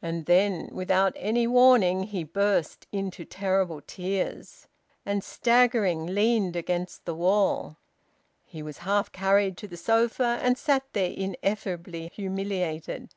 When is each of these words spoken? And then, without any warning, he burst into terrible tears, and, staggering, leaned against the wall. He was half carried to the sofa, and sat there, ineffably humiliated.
And 0.00 0.26
then, 0.26 0.68
without 0.72 1.14
any 1.16 1.48
warning, 1.48 2.04
he 2.04 2.22
burst 2.22 2.86
into 2.92 3.24
terrible 3.24 3.80
tears, 3.84 4.68
and, 5.04 5.24
staggering, 5.24 6.06
leaned 6.06 6.54
against 6.54 7.04
the 7.06 7.14
wall. 7.16 7.76
He 8.44 8.62
was 8.62 8.78
half 8.86 9.10
carried 9.10 9.56
to 9.56 9.66
the 9.66 9.76
sofa, 9.76 10.38
and 10.44 10.56
sat 10.56 10.84
there, 10.92 11.10
ineffably 11.10 12.08
humiliated. 12.14 13.12